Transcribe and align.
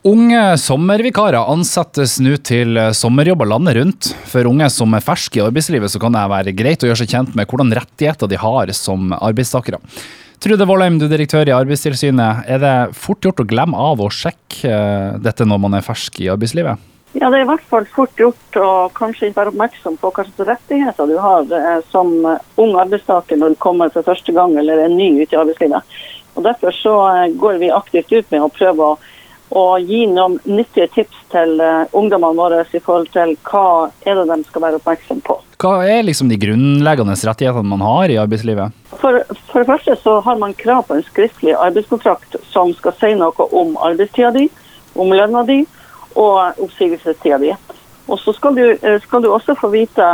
Unge 0.00 0.54
sommervikarer 0.56 1.50
ansettes 1.52 2.14
nå 2.24 2.38
til 2.48 2.78
sommerjobber 2.96 3.50
landet 3.50 3.76
rundt. 3.76 4.06
For 4.30 4.48
unge 4.48 4.70
som 4.72 4.94
er 4.96 5.04
ferske 5.04 5.36
i 5.36 5.42
arbeidslivet, 5.44 5.92
så 5.92 6.00
kan 6.00 6.14
det 6.16 6.22
være 6.32 6.54
greit 6.56 6.80
å 6.80 6.88
gjøre 6.88 7.02
seg 7.02 7.12
kjent 7.12 7.34
med 7.36 7.44
hvordan 7.50 7.74
rettigheter 7.76 8.30
de 8.30 8.38
har 8.40 8.72
som 8.72 9.12
arbeidstakere. 9.12 9.76
Trude 10.40 10.64
Vollheim, 10.64 10.96
du 10.96 11.04
er 11.04 11.12
direktør 11.12 11.50
i 11.50 11.52
Arbeidstilsynet. 11.52 12.46
Er 12.48 12.62
det 12.62 12.72
fort 12.96 13.20
gjort 13.20 13.42
å 13.42 13.46
glemme 13.50 13.76
av 13.76 14.00
å 14.00 14.08
sjekke 14.08 14.72
eh, 14.72 15.18
dette 15.20 15.44
når 15.44 15.60
man 15.66 15.76
er 15.76 15.84
fersk 15.84 16.16
i 16.24 16.30
arbeidslivet? 16.32 16.80
Ja, 17.12 17.28
Det 17.28 17.42
er 17.42 17.44
i 17.44 17.50
hvert 17.50 17.68
fall 17.68 17.84
fort 17.92 18.16
gjort 18.16 18.56
å 18.56 18.70
kanskje 18.96 19.34
være 19.36 19.52
oppmerksom 19.52 20.00
på 20.00 20.08
hva 20.08 20.24
slags 20.24 20.48
rettigheter 20.54 21.12
du 21.12 21.18
har 21.20 21.44
eh, 21.58 21.84
som 21.92 22.16
ung 22.24 22.72
arbeidstaker 22.86 23.36
når 23.36 23.52
du 23.52 23.60
kommer 23.60 23.92
for 23.92 24.08
første 24.08 24.32
gang 24.32 24.56
eller 24.56 24.80
er 24.80 24.96
ny 24.96 25.12
ute 25.20 25.36
i 25.36 25.42
arbeidslivet. 25.44 26.00
Og 26.38 26.48
Derfor 26.48 26.72
så 26.80 26.98
eh, 27.10 27.32
går 27.36 27.60
vi 27.60 27.74
aktivt 27.82 28.16
ut 28.16 28.32
med 28.32 28.48
å 28.48 28.52
prøve 28.56 28.94
å 28.94 28.98
og 29.50 29.86
gi 29.86 30.04
noen 30.06 30.38
nyttige 30.46 30.86
tips 30.94 31.22
til 31.32 31.56
uh, 31.58 31.86
ungdommene 31.96 32.38
våre 32.38 32.60
i 32.62 32.82
forhold 32.82 33.08
til 33.14 33.34
hva 33.50 33.90
er 34.06 34.20
det 34.20 34.28
de 34.30 34.44
skal 34.46 34.64
være 34.66 34.78
oppmerksom 34.78 35.22
på. 35.26 35.38
Hva 35.60 35.72
er 35.84 36.06
liksom 36.06 36.30
de 36.30 36.38
grunnleggende 36.40 37.16
rettighetene 37.18 37.68
man 37.68 37.82
har 37.84 38.12
i 38.12 38.20
arbeidslivet? 38.22 38.76
For, 38.94 39.20
for, 39.50 39.60
det 39.60 39.68
første 39.68 39.96
så 40.02 40.20
har 40.24 40.38
man 40.40 40.54
krav 40.54 40.86
på 40.88 40.96
en 40.96 41.04
skriftlig 41.08 41.56
arbeidskontrakt 41.58 42.38
som 42.52 42.72
skal 42.78 42.96
si 43.00 43.12
noe 43.18 43.50
om 43.50 43.74
arbeidstida 43.76 44.32
di, 44.38 44.46
om 44.94 45.12
lønna 45.12 45.44
di 45.48 45.60
og 46.18 46.62
oppsigelsestida 46.62 47.38
di. 47.42 47.52
Og 48.10 48.18
så 48.18 48.32
skal 48.34 48.56
du, 48.56 48.64
eh, 48.70 48.98
skal 49.02 49.22
du 49.22 49.30
også 49.30 49.54
få 49.58 49.70
vite 49.70 50.06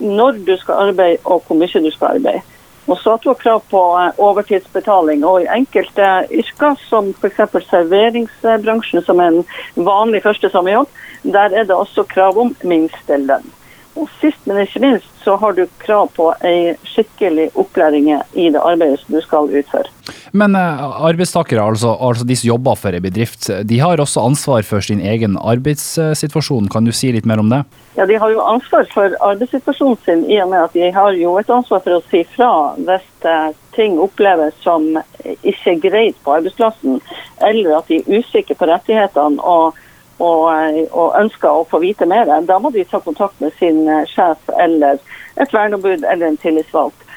når 0.00 0.44
du 0.46 0.54
skal 0.60 0.88
arbeide 0.88 1.20
og 1.24 1.42
hvor 1.46 1.58
mye 1.58 1.84
du 1.84 1.90
skal 1.92 2.16
arbeide. 2.16 2.44
Og 2.86 2.98
så 2.98 3.14
at 3.14 3.22
du 3.22 3.30
har 3.30 3.38
krav 3.38 3.62
på 3.70 3.82
eh, 3.98 4.18
overtidsbetaling. 4.18 5.24
Og 5.24 5.42
i 5.42 5.50
enkelte 5.54 6.08
yrker, 6.30 6.76
som 6.88 7.12
f.eks. 7.14 7.40
serveringsbransjen, 7.70 9.04
som 9.06 9.22
er 9.22 9.30
en 9.30 9.86
vanlig 9.86 10.22
første 10.22 10.50
sommerjobb, 10.50 10.90
der 11.22 11.54
er 11.54 11.68
det 11.68 11.76
også 11.76 12.06
krav 12.10 12.38
om 12.38 12.56
minstelønn. 12.64 13.46
Og 13.96 14.08
sist, 14.20 14.40
men 14.46 14.64
ikke 14.64 14.80
minst, 14.82 15.11
så 15.24 15.36
har 15.40 15.56
du 15.56 15.66
krav 15.82 16.10
på 16.16 16.28
ei 16.46 16.74
skikkelig 16.88 17.50
opplæring 17.58 18.10
i 18.12 18.48
det 18.52 18.60
arbeidet 18.60 19.00
som 19.02 19.16
du 19.16 19.20
skal 19.24 19.50
utføre. 19.50 19.88
Men 20.32 20.56
eh, 20.58 20.84
arbeidstakere, 21.08 21.62
altså, 21.62 21.94
altså 22.00 22.26
de 22.28 22.36
som 22.38 22.48
jobber 22.52 22.78
for 22.80 22.96
ei 22.96 23.02
bedrift, 23.04 23.48
de 23.68 23.78
har 23.80 24.00
også 24.02 24.24
ansvar 24.26 24.66
for 24.66 24.84
sin 24.84 25.00
egen 25.00 25.38
arbeidssituasjon. 25.38 26.70
Kan 26.72 26.88
du 26.88 26.92
si 26.96 27.12
litt 27.14 27.28
mer 27.28 27.42
om 27.42 27.52
det? 27.52 27.62
Ja, 27.96 28.06
De 28.08 28.16
har 28.18 28.32
jo 28.32 28.40
ansvar 28.40 28.88
for 28.92 29.16
arbeidssituasjonen 29.20 30.00
sin 30.04 30.24
i 30.30 30.40
og 30.42 30.50
med 30.52 30.64
at 30.64 30.76
de 30.76 30.90
har 30.94 31.12
jo 31.18 31.36
et 31.40 31.50
ansvar 31.52 31.84
for 31.84 31.98
å 31.98 32.04
si 32.10 32.24
fra 32.34 32.52
hvis 32.80 33.28
eh, 33.28 33.52
ting 33.76 33.98
oppleves 34.00 34.56
som 34.64 34.90
ikke 35.24 35.78
greit 35.84 36.18
på 36.24 36.34
arbeidsplassen, 36.36 37.00
eller 37.46 37.78
at 37.78 37.88
de 37.88 38.00
er 38.00 38.20
usikre 38.20 38.56
på 38.58 38.68
rettighetene. 38.68 39.40
og 39.40 39.78
og, 40.18 40.44
eh, 40.52 40.84
og, 40.90 41.14
ønsker 41.20 41.48
å 41.48 41.66
få 41.70 41.80
vite 41.82 42.06
mer, 42.08 42.30
da 42.46 42.58
må 42.58 42.72
de 42.74 42.84
ta 42.88 43.00
kontakt 43.00 43.40
med 43.40 43.54
sin 43.58 43.86
eh, 43.88 44.04
sjef 44.10 44.52
eller 44.60 45.00
et 45.40 45.54
verneombud 45.54 46.04
eller 46.04 46.26
en 46.28 46.40
tillitsvalgt. 46.40 47.08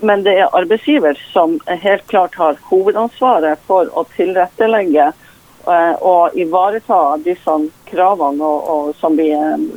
Men 0.00 0.24
det 0.24 0.38
er 0.40 0.54
arbeidsgiver 0.56 1.18
som 1.32 1.58
helt 1.68 2.06
klart 2.08 2.38
har 2.40 2.56
hovedansvaret 2.70 3.60
for 3.68 3.90
å 3.92 4.06
tilrettelegge 4.16 5.10
eh, 5.10 5.92
og 6.00 6.38
ivareta 6.40 7.18
disse 7.24 7.58
kravene 7.90 8.46
og, 8.46 8.70
og 8.72 8.90
som 9.00 9.16
vi, 9.18 9.28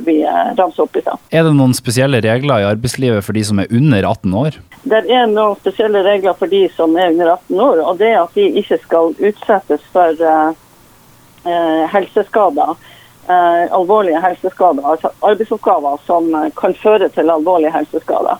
vi 0.06 0.20
ramser 0.24 0.86
opp 0.86 0.96
i 0.96 1.04
stad. 1.04 1.20
Er 1.34 1.44
det 1.44 1.54
noen 1.58 1.76
spesielle 1.76 2.22
regler 2.24 2.62
i 2.62 2.68
arbeidslivet 2.72 3.26
for 3.26 3.36
de 3.36 3.44
som 3.44 3.60
er 3.60 3.70
under 3.70 4.08
18 4.08 4.36
år? 4.40 4.58
Det 4.84 5.04
er 5.04 5.28
noen 5.30 5.60
spesielle 5.60 6.04
regler 6.06 6.36
for 6.38 6.50
de 6.50 6.66
som 6.72 6.96
er 6.96 7.12
under 7.12 7.34
18 7.36 7.64
år, 7.68 7.82
og 7.84 8.00
det 8.00 8.12
er 8.14 8.20
at 8.22 8.36
de 8.38 8.50
ikke 8.62 8.80
skal 8.82 9.16
utsettes 9.18 9.88
for 9.92 10.24
helseskader. 11.92 12.76
Eh, 13.28 13.72
alvorlige 13.72 14.20
helseskader, 14.20 14.90
altså 14.90 15.08
arbeidsoppgaver 15.20 16.00
som 16.06 16.26
eh, 16.34 16.50
kan 16.60 16.74
føre 16.76 17.08
til 17.08 17.30
alvorlige 17.32 17.72
helseskader. 17.72 18.36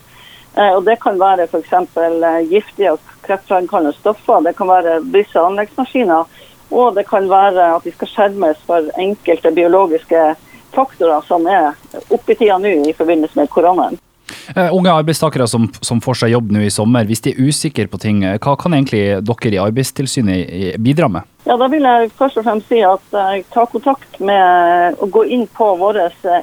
Eh, 0.57 0.75
og 0.77 0.85
Det 0.85 0.99
kan 1.01 1.17
være 1.21 1.47
f.eks. 1.49 1.73
Eh, 1.73 2.51
giftige 2.51 2.93
og 2.93 3.01
kreftfremkallende 3.25 3.97
stoffer, 3.97 4.45
det 4.45 4.57
kan 4.57 4.69
være 4.69 5.01
bryst- 5.01 5.37
og 5.37 5.47
anleggsmaskiner, 5.47 6.29
og 6.71 6.95
det 6.97 7.09
kan 7.09 7.31
være 7.31 7.71
at 7.77 7.85
de 7.85 7.93
skal 7.97 8.13
skjermes 8.13 8.61
for 8.67 8.93
enkelte 9.01 9.55
biologiske 9.57 10.35
faktorer 10.77 11.25
som 11.25 11.47
er 11.47 11.73
oppe 12.11 12.33
i 12.33 12.37
tida 12.37 12.59
nå 12.59 12.77
i 12.85 12.93
forbindelse 12.93 13.41
med 13.41 13.49
koronaen. 13.49 14.04
Uh, 14.53 14.69
unge 14.77 14.93
arbeidstakere 14.93 15.47
som, 15.49 15.69
som, 15.81 16.01
får 16.05 16.21
seg 16.21 16.35
jobb 16.35 16.53
nå 16.53 16.65
i 16.67 16.73
sommer, 16.73 17.07
hvis 17.09 17.25
de 17.25 17.33
er 17.33 17.49
usikre 17.49 17.87
på 17.89 18.01
ting, 18.03 18.21
hva 18.25 18.57
kan 18.61 18.77
egentlig 18.77 19.05
dere 19.25 19.55
i 19.55 19.63
Arbeidstilsynet 19.63 20.77
bidra 20.85 21.09
med? 21.09 21.31
Ja, 21.49 21.57
Da 21.61 21.69
vil 21.73 21.85
jeg 21.85 22.13
først 22.19 22.41
og 22.41 22.47
fremst 22.47 22.69
si 22.73 22.83
at 22.85 23.17
uh, 23.17 23.41
ta 23.55 23.67
kontakt 23.71 24.21
med 24.21 25.01
å 25.01 25.09
gå 25.09 25.25
inn 25.33 25.47
på 25.49 25.75
våre 25.81 26.11
uh, 26.25 26.41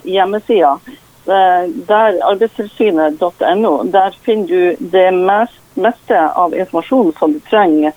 der 1.25 2.19
arbeidstilsynet.no. 2.25 3.73
Der 3.93 4.17
finner 4.25 4.47
du 4.47 4.89
det 4.91 5.09
mest, 5.13 5.59
meste 5.75 6.17
av 6.17 6.55
informasjon 6.57 7.13
som 7.19 7.33
du 7.33 7.39
trenger 7.49 7.93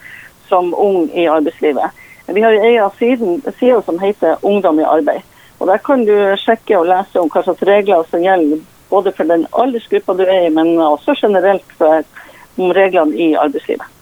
som 0.48 0.75
ung 0.76 1.09
i 1.10 1.26
arbeidslivet. 1.26 1.91
Vi 2.26 2.41
har 2.41 2.53
en 2.53 2.84
av 2.84 2.94
side 2.98 3.82
som 3.84 3.98
heter 3.98 4.37
Ungdom 4.43 4.81
i 4.81 4.84
arbeid. 4.84 5.22
Og 5.59 5.66
Der 5.66 5.78
kan 5.78 6.04
du 6.04 6.37
sjekke 6.37 6.78
og 6.78 6.88
lese 6.88 7.20
om 7.20 7.31
hva 7.31 7.43
slags 7.44 7.62
regler 7.62 8.04
som 8.10 8.22
gjelder 8.22 8.60
både 8.94 9.12
for 9.16 9.31
den 9.31 9.47
aldersgruppa 9.53 10.16
du 10.19 10.25
er 10.25 10.47
i, 10.47 10.53
men 10.55 10.78
også 10.82 11.16
generelt 11.21 11.77
for, 11.78 12.06
reglene 12.55 13.19
i 13.19 13.32
arbeidslivet. 13.34 13.94